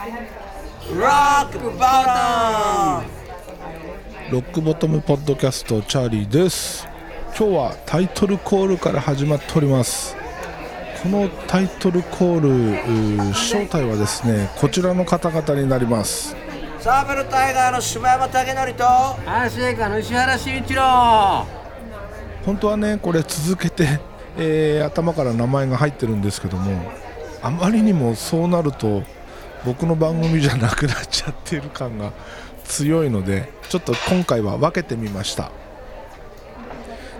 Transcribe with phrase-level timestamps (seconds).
[0.00, 3.02] ロックボタ
[4.30, 6.88] ロックボトムポッドキャストチャーリーです。
[7.38, 10.16] 今日はタイトルコールから始まっております。
[11.02, 16.34] このタイトルコール正体はですねこちらの方々になります。
[16.78, 18.84] サーベルタイガーの島山武則と。
[19.30, 21.46] 安心家の石原慎一郎。
[22.46, 24.00] 本当はねこれ続けて、
[24.38, 26.90] えー頭から名前が入ってるんですけども
[27.42, 29.02] あまりにもそうなると
[29.64, 32.12] 僕の番組じゃなくなっちゃってる感が
[32.64, 35.50] 強いのでちょっと今回は分けてみました。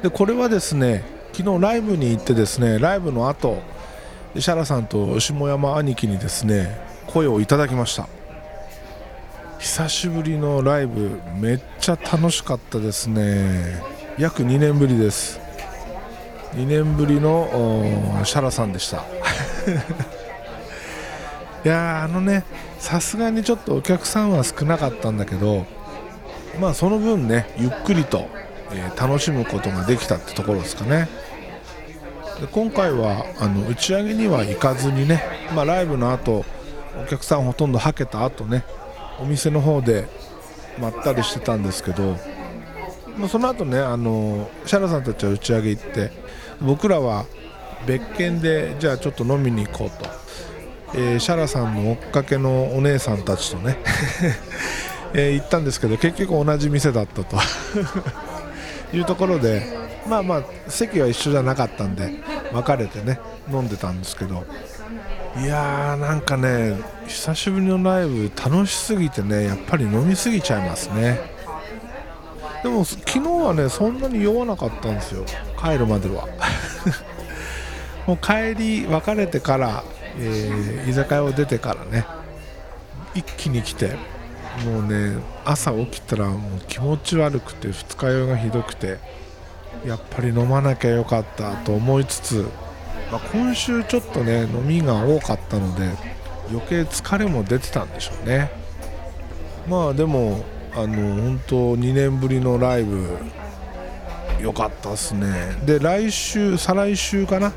[0.03, 3.61] でこれはですね昨日ライブに行ってですねライブの後
[4.35, 8.09] 石原さんと下山兄貴にですね声をいただきました。
[9.59, 13.83] 久しぶりのライブめっちゃ楽しかったですね。
[14.17, 15.39] 約2年ぶりです。
[16.55, 19.05] 2年ぶりのシャラさんでした。
[21.65, 22.45] いやあのね
[22.79, 25.67] さすがにちょっとお客さんは少なかったんだけど
[26.61, 28.29] まあその分ねゆっくりと、
[28.73, 31.09] えー楽しむことができたってところですかね。
[32.41, 35.23] で今回はあの打ち上げには行かずにね、
[35.55, 36.45] まあ、ライブの後
[37.03, 38.65] お客さんほとんどはけた後ね
[39.21, 40.09] お店の方で
[40.79, 42.17] まったりしてたんですけど、
[43.17, 46.11] まあ、その後ねあのシャラさんたちは打ち上げ行って
[46.61, 47.27] 僕らは
[47.87, 50.09] 別件でじゃあちょっと飲みに行こうと、
[50.95, 53.79] えーシャラさんの追っかけのお姉さんたちとね、
[55.15, 57.37] えー行ったんですけど結局同じ店だったと。
[58.93, 59.63] いうところで
[60.09, 62.13] まあまあ席は一緒じゃなかったんで
[62.53, 64.45] 分かれてね飲んでたんですけど。
[65.41, 66.75] いやーなんかね
[67.07, 71.21] 久しぶりのライブ楽しすぎてねやっぱり飲みすぎちゃいますね。
[72.65, 75.25] でも昨日はねそんなに酔わなかったんですよ。
[75.63, 76.27] 帰るまでは。
[78.07, 79.85] もう帰り別れてから、
[80.19, 82.07] えー居酒屋を出てからね
[83.15, 83.97] 一気に来て
[84.65, 88.99] もうね朝起きたらもう気持ち悪くて二日酔いがひどくて
[89.87, 92.47] やっぱり飲まなきゃよかったと思いつつ、
[93.11, 95.91] まあ、今週ちょっとね飲みが多かったので
[96.51, 98.51] 余計疲れも出てたんでしょうね。
[99.69, 103.07] まあでもあの本当2年ぶりのライブ
[104.41, 105.57] 良かったですね。
[105.65, 107.53] で来週再来週かな？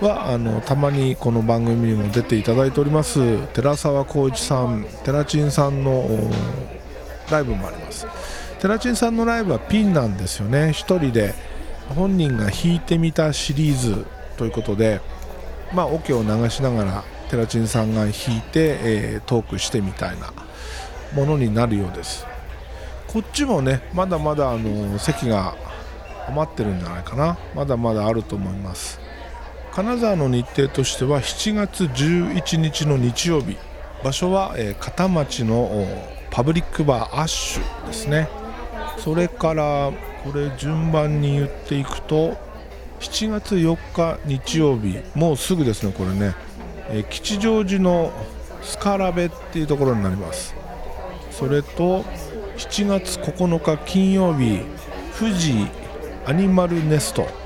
[0.00, 6.08] はあのたまにこの番組にも出ていただいております寺澤浩一さん寺珍さんの
[7.30, 8.06] ライブもあります。
[8.60, 10.72] 寺珍さんのライブはピンなんですよね。
[10.72, 11.34] 一人で
[11.90, 14.06] 本人が弾いてみたシリーズ
[14.36, 15.00] ということで
[15.72, 20.32] まあオケを流しながら寺珍さんが弾いて、えートークしてみたいな
[21.14, 22.26] ものになるようです。
[23.06, 25.54] こっちもねまだまだあの席が
[26.28, 27.38] 余ってるんじゃないかな。
[27.54, 29.09] まだまだあると思います。
[29.72, 33.56] 金沢の日程としては7月11日の日曜日。
[34.02, 35.86] 場所は、片町の
[36.30, 38.28] パブリックバーアッシュですね。
[38.98, 39.92] それから
[40.24, 42.36] これ順番に言っていくと
[42.98, 44.98] 7月4日日曜日。
[45.14, 46.34] もうすぐですねこれね、
[47.08, 48.10] 吉祥寺の
[48.62, 50.54] スカラベっていうところになります。
[51.30, 52.02] それと
[52.56, 54.62] 7月9日金曜日
[55.18, 55.66] 富士
[56.26, 57.39] アニマルネスト。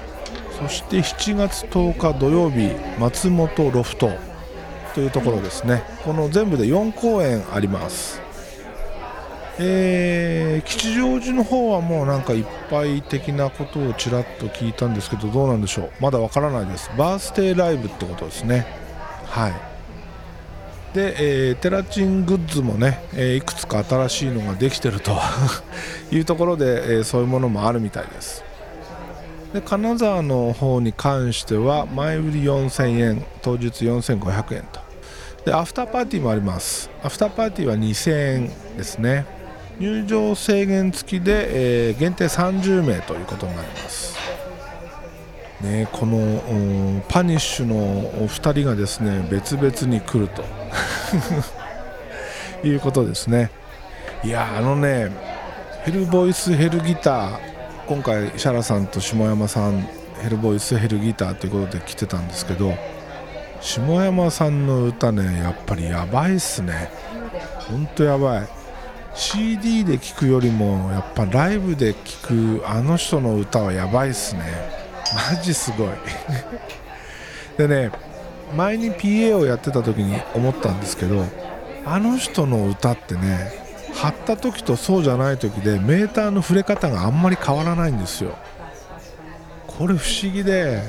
[0.61, 4.11] そして7月10日土曜日松本ロフト
[4.95, 5.83] というところですね。
[6.05, 8.21] この全部で4公演あります。
[9.59, 15.91] えー吉祥寺の方はもうなんかいっぱい的なことをちらっと聞いたんですけどどうなんでしょう。
[16.01, 16.91] まだわからないです。
[16.97, 18.67] バースデーライブってことですね。
[19.27, 19.53] はい。
[20.95, 25.17] で、えーテラチングッズもね、えーいくつか新しいのができてると
[26.13, 28.45] いうところで、えそういうものもあるみたいです。
[29.55, 34.81] で金沢の方に関しては前売り4000円当日4500円と。
[35.45, 36.91] でアフターパーティーもあります。
[37.05, 39.25] アフターパーティーは2000円ですね。
[39.79, 44.17] 入場制限付きで、えー限定30名ということになります。
[45.61, 50.43] ね、このパニッシュのお二人がですね別々に来ると。
[52.67, 53.53] いうことですね。
[54.25, 55.13] いやあのね
[55.85, 57.54] ヘルボイスヘルギター
[57.87, 59.83] 今回シャラさんと下山さん
[60.23, 62.73] ヘルボイスヘルギターということで来てたんですけど
[63.61, 66.91] 下山さんの歌ねやっぱりやばいっすね。
[67.69, 68.49] ほんとやばい。
[69.15, 74.43] CD で聴くよりもやっぱライブで聴くあの人の歌はやばいっすね。
[75.31, 75.89] マジすごい。
[77.57, 77.91] でね
[78.55, 81.25] 前に PA をやってた時に思ったんですけど
[81.87, 83.64] あの人の歌ってね
[83.95, 88.37] 貼った時とそうじゃない時でメーターの触れ方があんまり変わらないんですよ。
[89.67, 90.83] これ不思議で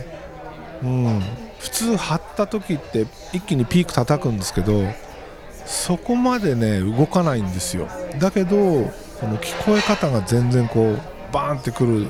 [0.84, 1.22] うん。
[1.60, 4.84] 普通貼った時って一気にピーク叩くんですけど
[5.66, 7.88] そこまでね動かないんですよ。
[8.20, 8.56] だけど
[9.20, 11.00] この聞こえ方が全然こう
[11.34, 12.08] バーンってくる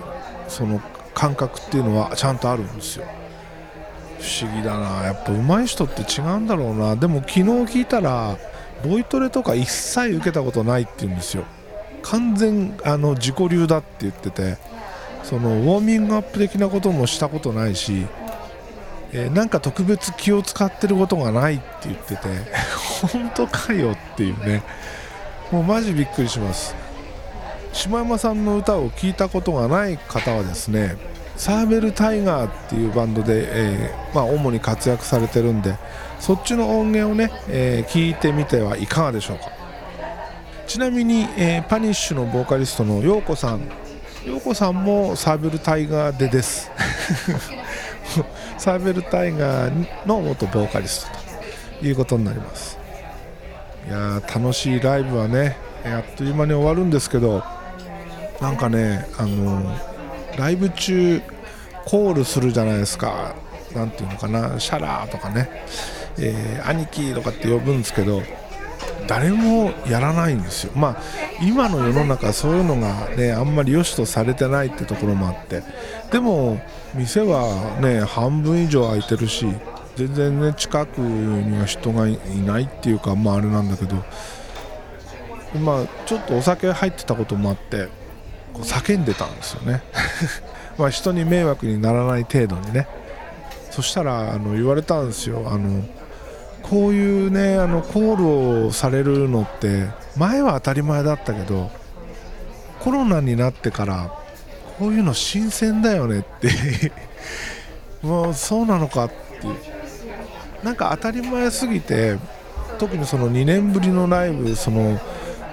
[0.49, 0.81] その
[1.13, 3.05] 感覚っていうのはちゃんとあるんですよ。
[4.19, 5.03] 不思議だな。
[5.05, 6.97] やっぱ上手い人って違うんだろうな。
[6.97, 8.37] でも昨日聞いたら
[8.83, 11.45] ボイトレとか一切受けたことないって言うんですよ。
[12.03, 14.57] 完全あの自己流だって言ってて
[15.23, 18.05] そのウォーミングアップ的なこともしたことないし、
[19.11, 22.27] えー、なんか特別気を使ってることがないって言ってて
[23.11, 24.63] 本当かよっていうね。
[25.51, 26.75] もうマジびっくりします。
[27.73, 30.95] 島山さんの歌を聴いたことがない方はですね
[31.37, 35.75] サーベルタイガーっていうバンドで、えー、まあ、主に活躍されてるんで
[36.19, 39.51] そっちの音源をね、えー、聞いてみてはいかがでしょうか。
[40.65, 43.61] ちなみに、えー、パニッシュのボーカリストの陽子さん。
[44.25, 46.71] 陽子さんもサーベルタイガーでです。
[48.57, 52.79] サーベルタイガーの元ボーカリストということになります。
[53.87, 57.43] いや楽しいライブはねあっという間に終わるんですけど
[58.41, 59.94] なんかねあの
[60.37, 61.21] ライブ中
[61.85, 63.35] コールするじゃないですか。
[63.75, 64.59] 何ていうのかな。
[64.59, 65.49] シャラーとかね、
[66.17, 68.21] えー、兄貴とかって呼ぶんですけど
[69.07, 71.01] 誰もやらないんですよ、まあ、
[71.41, 75.63] 今の世の中そういうのが、ね、あんまり良しとされてないってところもあって。
[76.11, 76.59] でも
[76.93, 79.45] 店は、ね、半分以上空いてるし
[79.95, 83.97] 全然、ね、近くには人がいないっていうか、まあ、あれなんだけど、
[85.59, 87.89] まあ、ちょっとお酒入ってたこともあって
[88.55, 89.81] こう叫んでたんですよね。
[90.77, 92.87] まあ人に迷惑にならない程度にね。
[93.71, 95.43] そしたらあの言われたんですよ。
[95.47, 95.83] あの
[96.63, 98.15] こういうねあのコー
[98.61, 99.87] ルをされるのって
[100.17, 101.69] 前は当たり前だったけど
[102.79, 104.11] コロナになってから
[104.79, 106.49] こういうの新鮮だよねって。
[108.01, 109.47] もうそうなのかって。
[109.47, 109.55] いう
[110.63, 112.17] なんか当たり前すぎて
[112.79, 114.99] 特にその2年ぶりのライブその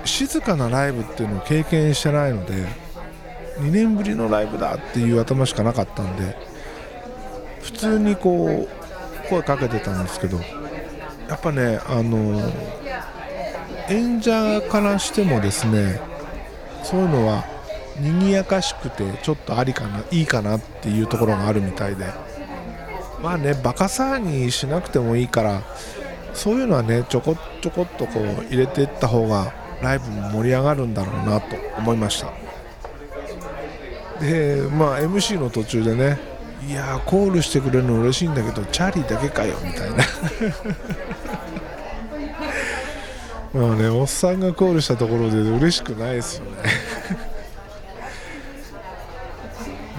[0.05, 2.67] 静かなライブっていうのを経験してないので
[3.59, 6.37] 2年ぶりのライブだっていう頭しかなかったんで
[7.61, 10.39] 普通にこう声かけてたんですけど
[11.29, 12.41] やっぱねあの
[13.89, 16.01] 演者からしてもですね
[16.83, 17.45] そういうのは
[18.01, 22.07] 賑やかしくてちょっとありかないいかなっていうところがあるみたいで
[23.23, 25.63] まあねバカ騒ぎしなくてもいいから
[26.35, 29.53] そういうのはねちょこちょこっとこう入れていった方が
[29.83, 32.42] ライブも盛り上がるんだろうなと思いました。
[34.23, 36.19] でまあ MC の途中でね
[36.69, 39.97] いやコールしてくれるの嬉しいんだけどチャーリーだけかよみたいな。
[43.53, 46.51] まあねおっさんがコールしたところで嬉しくないですよね。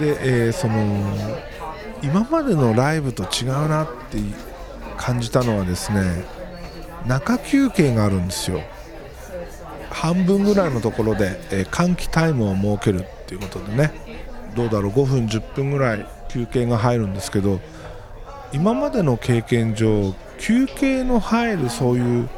[0.00, 0.74] で、えー、その
[2.02, 4.18] 今までのライブと違うなって
[4.96, 6.24] 感じたのはですね
[7.06, 8.62] 中休憩があるんですよ。
[9.90, 14.03] 半分ぐらいのところで、えー、換気タイムを設けるっていうことでね。
[14.54, 17.60] どうだろう5分10分ぐらい休憩が入るんですけど
[18.52, 22.28] 今までの経験上休憩の入るそういう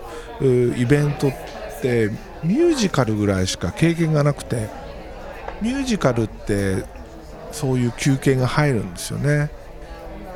[0.77, 1.33] イベントっ
[1.81, 2.11] て
[2.43, 4.69] ミュージカルぐらいしか経験がなくて
[5.61, 6.85] ミュージカルって
[7.53, 9.51] そういう休憩が入るんですよね。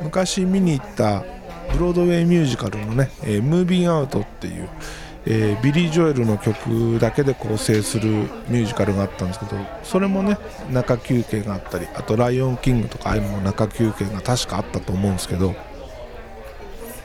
[0.01, 1.23] 昔見に行った
[1.73, 4.67] ブロードウェイミュージカルのね「、ムービンアウト」っていう
[5.25, 10.37] えー、ビリー・ジョエルの曲だけで構成するミュージカルがあったんですけどそれもね
[10.71, 15.53] 中休憩があったりあと「ライオンキング」とかああいうのも中休憩が確かあったと思うんですけど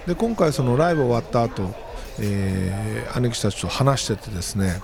[0.07, 1.75] で今回そのライブ終わった後、
[2.19, 4.81] えー、姉貴たちと話しててですね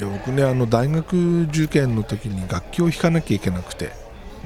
[0.00, 3.92] いや僕ねあの大学受験の時に楽器を弾かなきゃいけなくて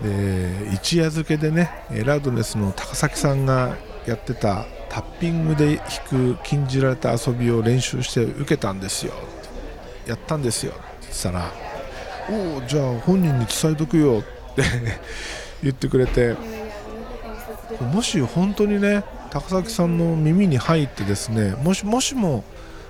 [0.02, 1.70] で一夜漬けでね
[2.04, 5.76] ラウドネスの高崎さんがやってたタッピングで
[6.11, 9.14] 弾く禁じられた遊びを練習して受けたんですよ。
[10.06, 10.72] やったんですよ。
[10.72, 11.50] って言ったら
[12.28, 14.62] おおじゃあ本人に伝えとくよって
[15.64, 16.37] 言ってくれて
[17.80, 22.44] もし本当にね高崎さんの耳に入ってですねもしもしも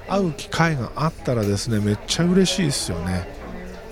[0.08, 3.28] 会う機会があったらですねめっちゃ嬉しいですよね。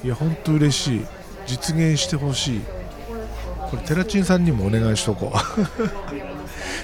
[0.03, 1.07] いや本当嬉しい。
[1.47, 2.61] 実現してほしい。
[3.71, 6.21] これテラチンさんにもお願いしとこう。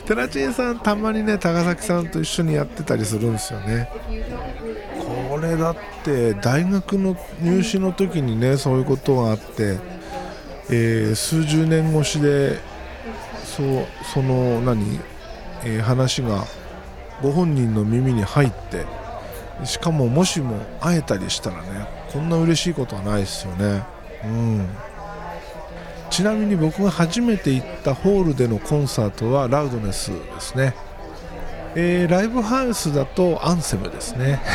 [0.05, 3.88] テラチンさんたまにね高崎さんと一緒にやってたりするんですよね。
[5.31, 9.79] これだって大学の入試の時にねそういうことがあって、
[10.71, 12.59] えー、数十年越しで
[13.45, 15.00] そうその何、
[15.65, 16.45] えー、話が
[17.23, 18.85] ご本人の耳に入って
[19.65, 23.83] しかももしも会えたりしたらねこんな嬉しいことはないですよね。
[24.25, 24.69] うん。
[26.10, 30.75] ちなみに僕が初めて行ったホールでのコンサートはラウドネスですね。
[31.75, 34.40] えーライブハウスだとアンセムですね。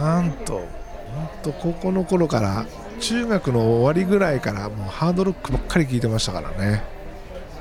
[0.00, 2.66] なんと本当高校の頃から
[3.00, 6.82] 中学の終わりぐらいからもうハードロックばっかり聴いてましたからね。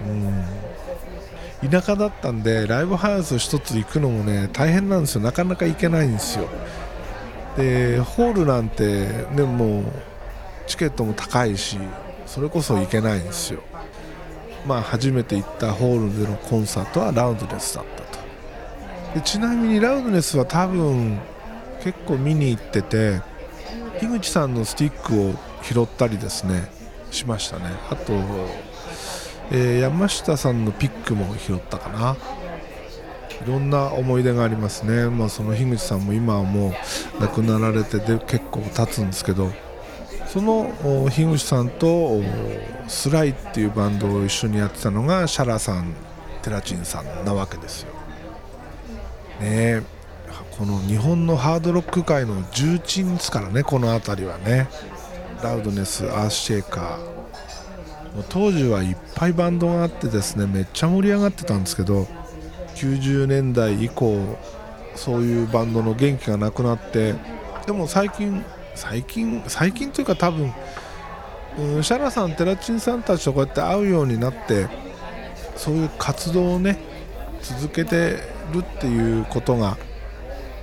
[0.07, 1.69] うん。
[1.69, 5.21] 田舎だったんでライブハウス一つ行くのもね大変なんですよ。
[5.21, 6.47] なかなか行けないんですよ。
[7.57, 9.83] でホールなんてねもう
[10.67, 11.77] チケットも高いし
[12.25, 13.61] それこそ行けないんですよ。
[14.67, 18.19] まあ初めて行ったホールでのコンサートはラウンドネスだったと。
[19.13, 21.19] でちなみにラウドネスは多分
[21.83, 23.21] 結構見に行ってて
[23.99, 26.69] 樋口さんのスティックを拾ったりですね
[27.11, 27.65] しましたね。
[27.89, 28.13] あと、
[29.51, 32.17] えー山下さんのピックも拾ったかな。
[33.43, 36.69] いろんな思い出がありますね、まあ、その樋口さんも今はも
[37.19, 39.51] う亡くなられてで結構経つんですけど
[40.27, 40.71] その
[41.09, 42.21] 樋口さんと
[42.87, 45.93] スライっていうバンドを一緒にやってたのがシャラさん
[46.41, 47.93] テラチンさんなわけですよ。
[49.39, 49.81] ね
[50.57, 54.67] この日本のハードロック界の重鎮ですからねこの辺りはね。
[55.43, 57.15] ラウドネスアースシェイカー。
[58.29, 62.07] 当時はいっぱいバンドがあってですねめっちゃ盛り上がってたんですけど
[62.75, 64.37] 90年代以降
[64.95, 67.15] そういうバンドの元気がなくなって
[67.65, 68.43] でも最近
[68.75, 70.53] 最近最近というか多分
[71.57, 74.67] うんシャラさんテラチンさんたちとこうやって会うようになって
[75.55, 76.77] そういう活動をね
[77.41, 78.17] 続けて
[78.51, 79.77] るっていうことが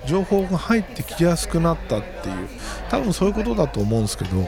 [0.06, 2.48] 情報が入ってきやすくなったっていう
[2.90, 4.42] 多分そういうことだと思うんですけど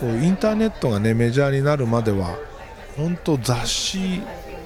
[0.00, 2.36] こうインターネットがねメジャーになるまでは
[2.96, 4.22] 本当雑誌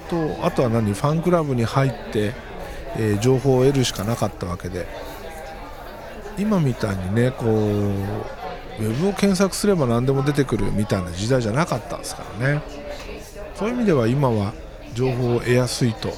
[0.09, 2.33] とあとは何ファンクラブに入って、
[2.97, 4.87] えー情報を得るしかなかったわけで
[6.37, 12.61] 今みたいにねこうウェブを検索すれば何でも出てくるみたいな時代じゃなかったんですからね。
[13.55, 14.53] そういう意味では今は
[14.93, 16.13] 情報を得やすいと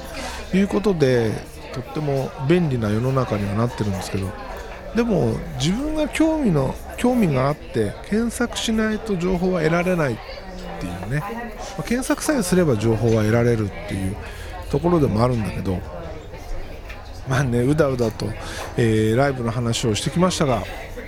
[0.56, 1.32] いうことで
[1.74, 4.30] とっても便利な世の中にはなってるんですけど
[4.96, 10.18] でも自分が興味の興味があって検索しないと情報は得られないっ
[10.80, 11.28] ていうね、ま
[11.80, 14.16] あ検索さえすれば情報は得られるっていう
[14.70, 15.80] ところでもあるんだけど
[17.32, 18.28] まあねうだうだと、
[18.76, 20.64] えーライブの話をしてきましたが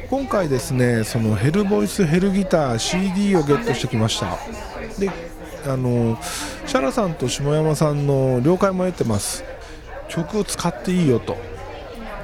[0.09, 4.37] 今回ですねそのヘルボイスヘルギター CD をゲットしてきました。
[4.97, 5.11] で
[5.67, 6.17] あの
[6.65, 9.43] シャラさんと下山さんの了解も得てます。
[10.07, 11.35] 曲を使っていいよと。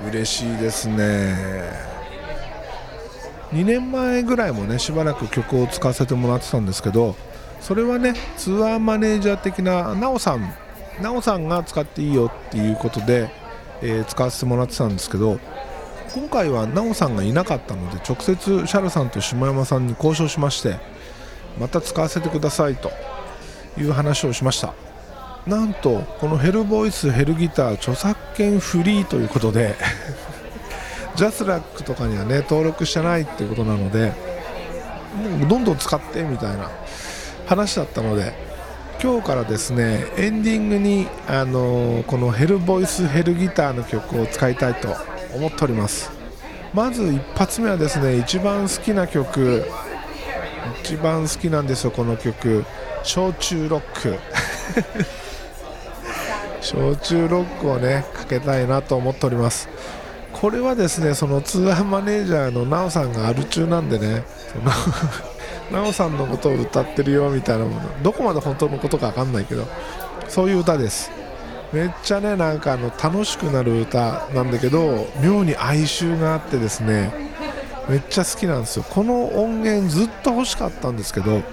[0.07, 1.35] 嬉しいですね。
[3.51, 7.15] 2年前ぐらいもねしばらく曲を使わせてもらってたんですけど
[7.59, 10.53] それはねツアーマネージャー的ななおさん
[11.01, 13.29] なおさんが使っていいよっていうことで、
[13.81, 15.39] えー使わせてもらってたんですけど
[16.13, 20.77] 今回はなおさんがいなかったので直接シャルさんと下山さんに交渉しまして
[21.59, 22.91] また使わせてくださいと
[23.77, 24.73] いう話をしました。
[25.47, 29.75] なんとこのヘルボイスヘルギター著作権フリーということで
[31.15, 34.13] ジャスラックとかにはね登録してないっていうことなので
[35.39, 36.69] もうどんどん使ってみたいな
[37.47, 38.33] 話だったので
[39.01, 44.89] 今日からですねエンディングに、あのーこのヘルボイスヘルギターの曲を使いたいと
[45.33, 46.11] 思っております。
[46.73, 49.65] まず一発目はですね一番好きな曲
[50.83, 52.65] 一番好きなんですよこの曲。
[53.03, 54.19] 焼酎ロック。
[56.59, 59.69] 焼酎ロックをねかけたいなと思っております。
[60.33, 64.71] これはですねその通販マネージャーのなおさんがアル中なんでねその
[65.71, 69.67] なおさんのことを歌ってるよみたいなものどこまで本当のことか分かんないけど
[70.27, 71.11] そういう歌です。
[71.71, 77.13] めっちゃねなんかあの楽しくなる歌なんだけど妙に哀愁があってですね
[77.87, 78.85] めっちゃ好きなんですよ。
[78.89, 81.43] この音源ずっと欲しかったんですけど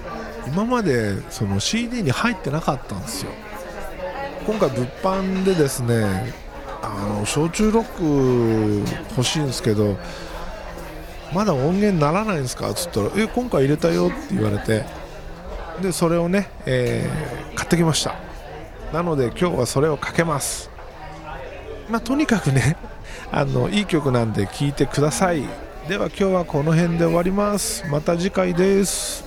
[0.47, 3.33] 今までその CD に入ってなかったんですよ。
[4.47, 6.33] 今回物販でですね
[6.83, 9.99] あの焼酎ロック欲しいんですけど
[11.33, 12.71] まだ音源ならないんですか？
[12.71, 14.85] っつったら「え今回入れたよ」って言われて
[15.83, 18.15] でそれをね、えー買ってきました。
[18.93, 20.71] なので今日はそれをかけます。
[21.91, 22.77] まあとにかくね
[23.33, 25.43] あのいい曲なんで聴いてください。
[25.89, 27.85] では今日はこの辺で終わります。
[27.91, 29.26] また次回です。